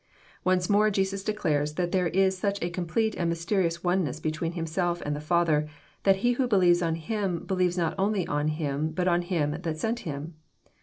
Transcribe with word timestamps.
Once 0.43 0.67
more 0.67 0.89
Jesus 0.89 1.23
declares 1.23 1.75
that 1.75 1.91
there 1.91 2.07
is 2.07 2.35
such 2.35 2.59
a 2.63 2.71
complete 2.71 3.13
and 3.19 3.29
mysterious 3.29 3.83
oneness 3.83 4.19
between 4.19 4.53
Himself 4.53 4.99
and 5.05 5.15
the 5.15 5.21
Father, 5.21 5.67
that 6.05 6.15
he 6.25 6.31
who 6.31 6.47
believes 6.47 6.81
on 6.81 6.95
Him 6.95 7.45
believes 7.45 7.77
not 7.77 7.93
only 7.99 8.25
on 8.25 8.47
Him, 8.47 8.89
but 8.93 9.07
on 9.07 9.21
Him 9.21 9.55
that 9.61 9.77
sent 9.77 9.99
Him. 9.99 10.33